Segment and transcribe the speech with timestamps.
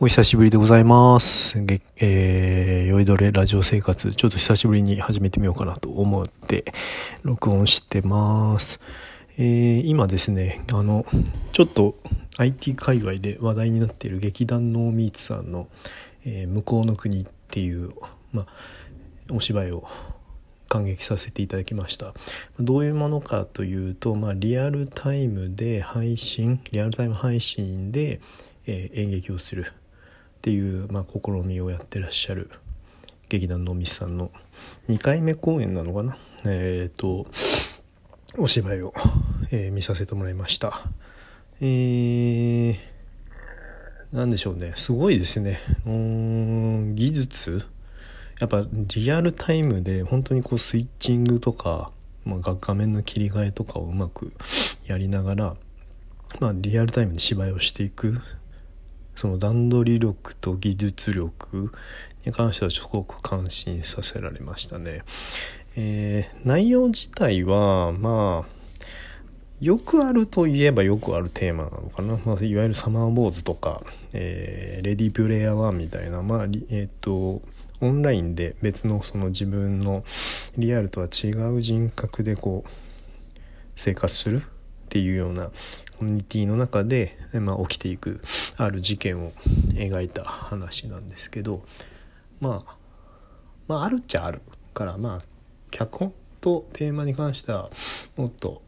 [0.00, 1.58] お久しぶりでございます。
[1.96, 6.72] えー、酔いどれラジオ生活、ちょっと久しぶりに始めてみようかなと思って、
[7.24, 8.78] 録音してます。
[9.38, 11.04] えー、今ですね、あの、
[11.50, 11.96] ちょっと
[12.36, 15.66] IT 界隈で話題になっている劇団ノーミーツさんの、
[16.24, 17.90] えー向こうの国っていう、
[18.32, 18.46] まあ、
[19.32, 19.88] お芝居を
[20.68, 22.14] 感激させていただきました
[22.60, 28.20] どういうものかというと、まあ、リアルタイムで配信リアルタイム配信で、
[28.66, 29.72] えー演劇をする
[30.38, 32.50] っていう、まあ、試みをやってらっしゃる
[33.28, 34.30] 劇団のミスさんの
[34.88, 36.16] 2回目公演なのかな？
[36.46, 37.26] えっ、と
[38.36, 38.94] お芝居を、
[39.50, 40.84] えー見させてもらいました。
[41.60, 42.76] えー、
[44.12, 44.72] なんでしょうね。
[44.76, 45.58] すごいですね。
[45.84, 47.66] うん技術？
[48.40, 51.90] やっぱリアルタイムで本当にこうスイッチングとか、
[52.24, 54.32] まあ、画画面の切り替えとかをうまく
[54.86, 55.56] やりながら、
[56.38, 58.20] まあ、リアルタイムで芝居をしていく
[59.18, 61.72] その段取り力と技術力
[62.24, 65.02] に関してはすごく感心させられましたね。
[65.74, 68.84] えー内容自体はまあ
[69.60, 73.82] よくあるといえばよくあるテーマなのかな、まあ、いわゆるサマーボーズとか、
[74.14, 77.42] えーレディープレイヤー1みたいな、まあえっ、と
[77.80, 80.04] オンラインで別のその自分の
[80.56, 82.70] リアルとは違う人格でこう
[83.74, 84.44] 生活する。
[84.88, 85.50] っていうような
[85.98, 88.22] コミュニティの中で、まあ、起きていく
[88.56, 89.32] ある事件を
[89.74, 91.62] 描いた話なんですけど、
[92.40, 92.76] まあ、
[93.66, 94.40] まああるっちゃある
[94.72, 95.26] からまあ
[95.70, 97.68] 脚本とテーマに関しては
[98.16, 98.62] もっと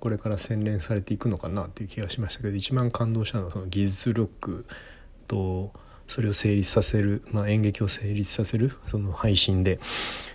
[0.00, 4.64] これから洗練されていくのかなっていう気がしましたけど一番感動したのはその技術力
[5.26, 5.72] と
[6.06, 9.78] それを成立させる、まあ、演劇を成立させるその配信で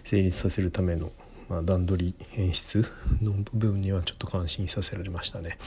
[0.04, 1.12] 成立させるための、
[1.50, 2.86] まあ、段取り演出
[3.22, 5.58] の部分にはちょっと感心させられましたね。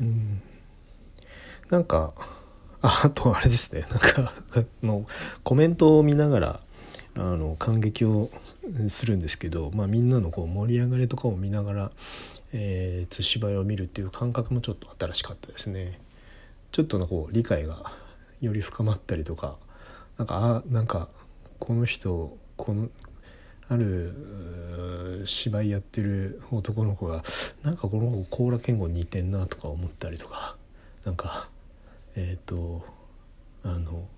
[0.00, 0.42] うん
[1.70, 2.12] なんか
[2.82, 4.32] あ あとあれですねなんか
[4.82, 5.06] の
[5.44, 6.60] コメントを見ながら
[7.14, 8.30] あの感激を
[8.88, 11.90] するんですけど、まあ、みんなのこう盛り上がりとかを見ながら、
[12.52, 16.00] えー芝居を見るっていう感覚もちょっと新しかったですね。
[16.72, 17.92] ちょっとのこう理解が
[18.40, 19.56] より深まったりとか
[20.16, 21.08] なんかあなんか
[21.58, 22.88] この人この
[23.70, 27.22] ある芝居やってる男の子が
[27.62, 30.56] なんかこの子甲羅健吾似てんなとか思ったりとか
[31.04, 31.48] なんか
[32.16, 32.84] えっ、と
[33.62, 34.08] あの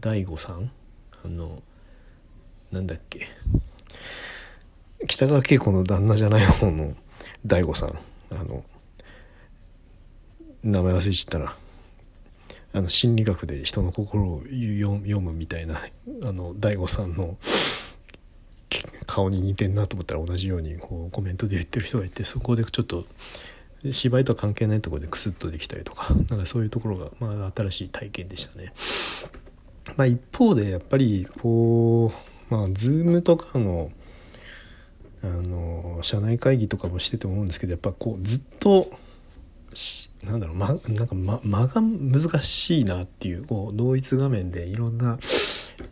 [0.00, 0.70] 大悟さん？
[1.24, 1.62] あの
[2.72, 3.28] なんだっけ？
[5.06, 6.94] 北川景子の旦那じゃない方の
[7.46, 7.96] 大悟さん。
[8.30, 8.64] あの
[10.64, 11.54] 名前忘れちゃったな。
[12.74, 15.82] あの心理学で人の心を読むみたいな
[16.22, 17.36] あの大悟さんの
[19.12, 23.04] 顔に似てんなと思ったら同じようにこうコメントで言ってる人がいてそこでちょっと
[23.90, 28.72] 芝居とは関係ないところでクスッとできたりとかなんかそういうところが、まあ、新しい体験でしたね。
[29.96, 32.10] まあ、一方でやっぱりこ
[32.50, 33.90] うまあ Zoom とかの
[35.22, 38.90] あの社内会議とかもしてて思うんですけどやっぱこうずっと
[39.74, 45.18] しなんだろう、ま、なんか間間が難しいなっていうこう同一画面でいろんな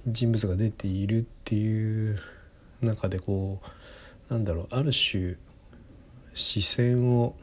[0.06, 2.18] 人物が出ているっていう
[2.82, 3.60] 中でこ
[4.30, 5.36] うなんだろうある種
[6.34, 7.34] 視線を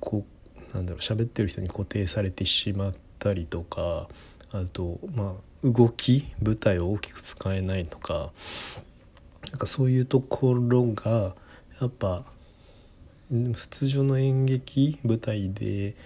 [0.00, 0.24] こ
[0.70, 4.08] うなんだろう喋ってる人に固定されてしまったりとか
[4.52, 8.32] あとまあ動き舞台を大きく使えないとか
[9.50, 11.34] なんかそういうところが
[11.80, 12.24] やっぱ
[13.30, 15.96] 普通常の演劇舞台で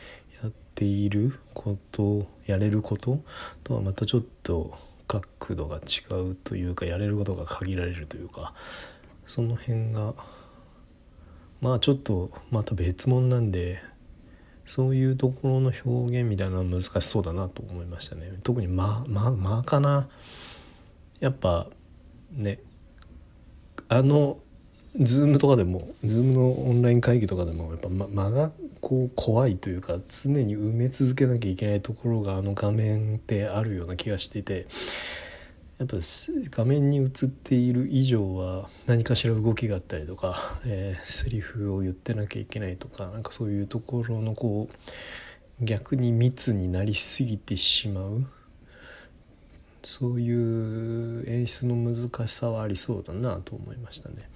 [0.42, 3.20] やっていることやれること
[3.64, 4.78] とはまたちょっと
[5.10, 8.54] 角度が違うというかやれることが限られるというか
[9.26, 10.14] その辺が
[11.60, 13.82] まあちょっとまた別物なんで
[14.64, 18.32] そういうところの表現みたいなのは難しそうだなと思いましたね。
[18.44, 20.08] 特に間間間かな。
[21.18, 21.66] やっぱ
[22.30, 22.60] ね
[23.88, 24.38] あの
[24.98, 34.66] ズームとかでもズームのオンライン会議とかでもやっぱ間がこう怖いというか常に埋め続けなきゃいけないところがあの画面ってあるような気がしていて
[35.78, 35.96] やっぱ
[36.50, 48.26] 画面に映っている以上は何かしら動きがあったりとか、えーセリフを言ってなきゃいけないとかなんかそういうところのこう逆に密になりすぎてしまう
[49.82, 54.28] そういう演出の難しさはありそうだなと思いましたね。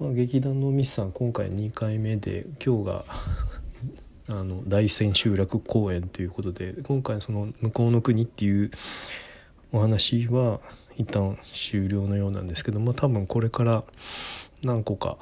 [0.00, 3.04] まあ、劇団のミスさん今回2回目で今日が
[4.28, 8.70] あの大千秋楽公演ということで今回その「向こうの国」っていう
[9.72, 10.60] お話は
[10.96, 13.84] 一旦終了のようなんですけども多分これから
[14.62, 15.18] 何個か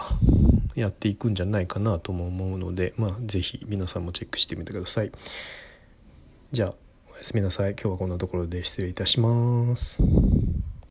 [0.76, 5.10] やっていくんじゃないかなとも思うのでまあ是非皆さんもチェックしてみてください。
[6.52, 6.74] じゃあ
[7.12, 7.72] おやすみなさい。
[7.72, 10.00] 今日はこんなところで失礼いたします。